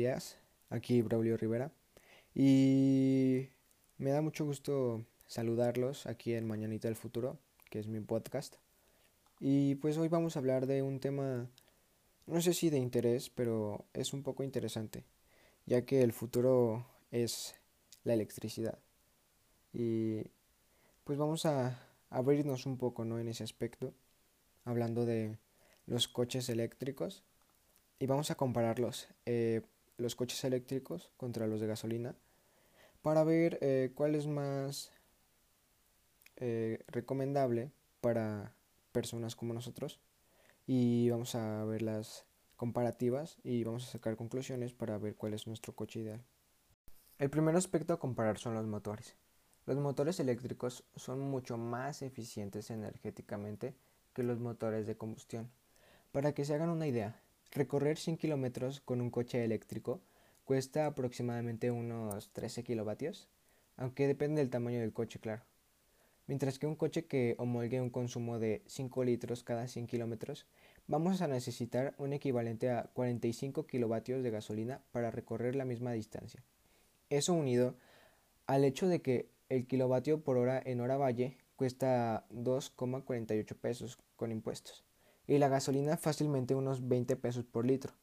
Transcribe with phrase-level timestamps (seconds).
[0.00, 0.38] peleas.
[0.70, 1.72] Aquí Braulio Rivera.
[2.34, 3.48] Y
[3.98, 7.38] me da mucho gusto saludarlos aquí en Mañanita del Futuro,
[7.70, 8.56] que es mi podcast.
[9.40, 11.48] Y pues hoy vamos a hablar de un tema,
[12.26, 15.04] no sé si de interés, pero es un poco interesante,
[15.66, 17.56] ya que el futuro es
[18.04, 18.78] la electricidad.
[19.72, 20.22] Y
[21.04, 23.18] pues vamos a abrirnos un poco ¿no?
[23.18, 23.92] en ese aspecto,
[24.64, 25.38] hablando de
[25.86, 27.24] los coches eléctricos
[28.00, 29.60] y vamos a compararlos, eh,
[29.98, 32.16] los coches eléctricos contra los de gasolina,
[33.02, 34.90] para ver eh, cuál es más
[36.36, 38.54] eh, recomendable para
[38.92, 40.00] personas como nosotros
[40.66, 42.24] y vamos a ver las
[42.56, 46.24] comparativas y vamos a sacar conclusiones para ver cuál es nuestro coche ideal.
[47.18, 49.14] El primer aspecto a comparar son los motores.
[49.66, 53.74] Los motores eléctricos son mucho más eficientes energéticamente
[54.14, 55.50] que los motores de combustión.
[56.12, 57.20] Para que se hagan una idea,
[57.52, 60.00] Recorrer 100 kilómetros con un coche eléctrico
[60.44, 63.28] cuesta aproximadamente unos 13 kilovatios,
[63.76, 65.42] aunque depende del tamaño del coche, claro.
[66.28, 70.46] Mientras que un coche que homologue un consumo de 5 litros cada 100 kilómetros,
[70.86, 76.44] vamos a necesitar un equivalente a 45 kilovatios de gasolina para recorrer la misma distancia.
[77.08, 77.74] Eso unido
[78.46, 84.30] al hecho de que el kilovatio por hora en hora valle cuesta 2,48 pesos con
[84.30, 84.84] impuestos
[85.30, 87.94] y la gasolina fácilmente unos 20 pesos por litro.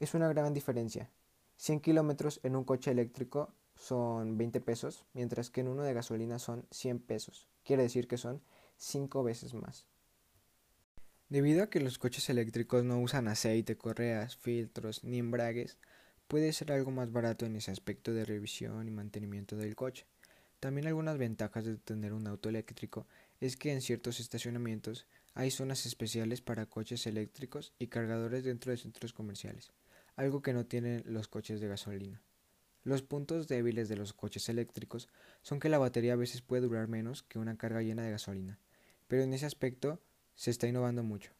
[0.00, 1.08] Es una gran diferencia.
[1.56, 6.40] 100 kilómetros en un coche eléctrico son 20 pesos, mientras que en uno de gasolina
[6.40, 7.48] son 100 pesos.
[7.62, 8.42] Quiere decir que son
[8.76, 9.86] 5 veces más.
[11.28, 15.78] Debido a que los coches eléctricos no usan aceite, correas, filtros ni embragues,
[16.26, 20.06] puede ser algo más barato en ese aspecto de revisión y mantenimiento del coche.
[20.58, 23.06] También algunas ventajas de tener un auto eléctrico
[23.38, 28.78] es que en ciertos estacionamientos hay zonas especiales para coches eléctricos y cargadores dentro de
[28.78, 29.72] centros comerciales,
[30.16, 32.22] algo que no tienen los coches de gasolina.
[32.84, 35.08] Los puntos débiles de los coches eléctricos
[35.42, 38.58] son que la batería a veces puede durar menos que una carga llena de gasolina,
[39.08, 40.02] pero en ese aspecto
[40.34, 41.32] se está innovando mucho.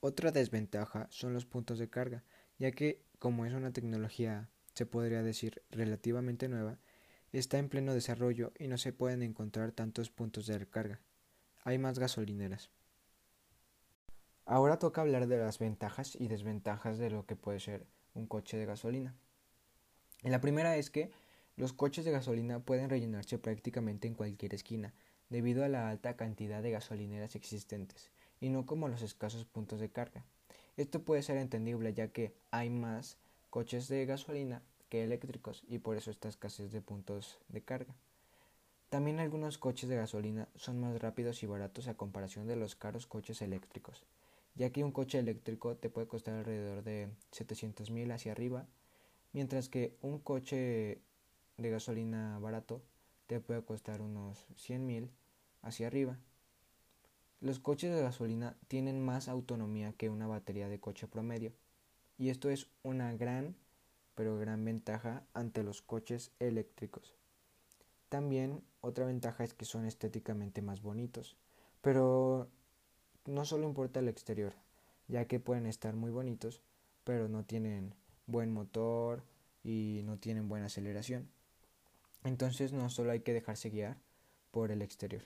[0.00, 2.24] Otra desventaja son los puntos de carga,
[2.58, 6.78] ya que como es una tecnología, se podría decir, relativamente nueva,
[7.32, 11.00] está en pleno desarrollo y no se pueden encontrar tantos puntos de recarga.
[11.64, 12.70] Hay más gasolineras.
[14.50, 18.56] Ahora toca hablar de las ventajas y desventajas de lo que puede ser un coche
[18.56, 19.14] de gasolina.
[20.22, 21.10] La primera es que
[21.56, 24.94] los coches de gasolina pueden rellenarse prácticamente en cualquier esquina,
[25.28, 28.10] debido a la alta cantidad de gasolineras existentes,
[28.40, 30.24] y no como los escasos puntos de carga.
[30.78, 33.18] Esto puede ser entendible ya que hay más
[33.50, 37.94] coches de gasolina que eléctricos y por eso esta escasez de puntos de carga.
[38.88, 43.06] También algunos coches de gasolina son más rápidos y baratos a comparación de los caros
[43.06, 44.06] coches eléctricos
[44.58, 48.66] ya que un coche eléctrico te puede costar alrededor de 700 mil hacia arriba,
[49.32, 51.00] mientras que un coche
[51.58, 52.82] de gasolina barato
[53.28, 55.10] te puede costar unos 100 mil
[55.62, 56.18] hacia arriba.
[57.40, 61.52] Los coches de gasolina tienen más autonomía que una batería de coche promedio,
[62.18, 63.54] y esto es una gran,
[64.16, 67.14] pero gran ventaja ante los coches eléctricos.
[68.08, 71.36] También otra ventaja es que son estéticamente más bonitos,
[71.80, 72.50] pero
[73.28, 74.54] no solo importa el exterior,
[75.06, 76.62] ya que pueden estar muy bonitos,
[77.04, 77.94] pero no tienen
[78.26, 79.22] buen motor
[79.62, 81.28] y no tienen buena aceleración.
[82.24, 83.98] Entonces no solo hay que dejarse guiar
[84.50, 85.22] por el exterior.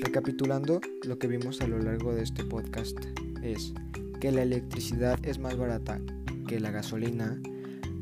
[0.00, 2.96] Recapitulando, lo que vimos a lo largo de este podcast
[3.42, 3.74] es
[4.20, 6.00] que la electricidad es más barata
[6.48, 7.38] que la gasolina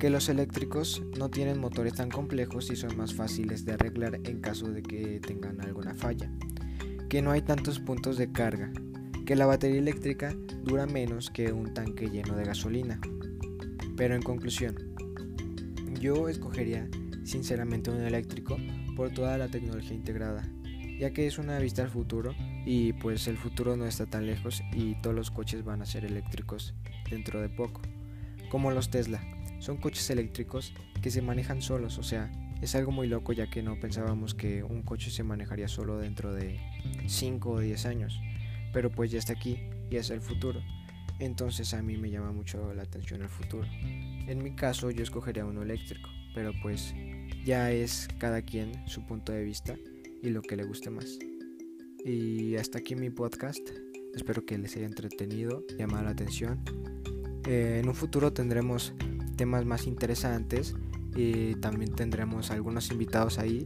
[0.00, 4.40] que los eléctricos no tienen motores tan complejos y son más fáciles de arreglar en
[4.40, 6.32] caso de que tengan alguna falla,
[7.10, 8.72] que no hay tantos puntos de carga,
[9.26, 12.98] que la batería eléctrica dura menos que un tanque lleno de gasolina.
[13.94, 14.74] Pero en conclusión,
[16.00, 16.88] yo escogería
[17.22, 18.56] sinceramente un eléctrico
[18.96, 20.48] por toda la tecnología integrada,
[20.98, 24.62] ya que es una vista al futuro y pues el futuro no está tan lejos
[24.72, 26.72] y todos los coches van a ser eléctricos
[27.10, 27.82] dentro de poco,
[28.48, 29.20] como los Tesla
[29.60, 32.30] son coches eléctricos que se manejan solos, o sea,
[32.60, 36.34] es algo muy loco ya que no pensábamos que un coche se manejaría solo dentro
[36.34, 36.58] de
[37.06, 38.20] 5 o 10 años,
[38.72, 39.58] pero pues ya está aquí
[39.90, 40.60] y es el futuro.
[41.18, 43.66] Entonces a mí me llama mucho la atención el futuro.
[44.26, 46.94] En mi caso yo escogería uno eléctrico, pero pues
[47.44, 49.76] ya es cada quien su punto de vista
[50.22, 51.18] y lo que le guste más.
[52.04, 53.60] Y hasta aquí mi podcast.
[54.14, 56.60] Espero que les haya entretenido, llamado la atención.
[57.46, 58.92] Eh, en un futuro tendremos
[59.40, 60.74] temas más interesantes
[61.16, 63.64] y también tendremos algunos invitados ahí.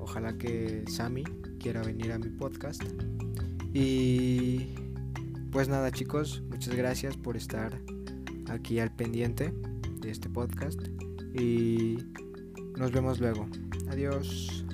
[0.00, 1.22] ojalá que Sammy
[1.60, 2.82] quiera venir a mi podcast.
[3.74, 4.70] Y
[5.52, 7.78] pues nada chicos, muchas gracias por estar
[8.48, 9.52] aquí al pendiente
[10.00, 10.80] de este podcast
[11.38, 11.98] y
[12.78, 13.46] nos vemos luego.
[13.90, 14.64] Adiós.